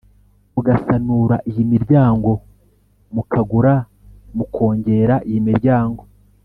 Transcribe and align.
mugasanura 0.53 1.35
iyi 1.49 1.63
miryango: 1.71 2.29
mukagura, 3.13 3.73
mukongera 4.35 5.15
iyi 5.29 5.41
miryango 5.49 6.01